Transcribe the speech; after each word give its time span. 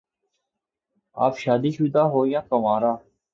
آپ 1.17 1.37
شادی 1.39 1.71
شدہ 1.71 2.03
ہو 2.11 2.25
یا 2.25 2.41
کنوارہ؟ 2.49 2.93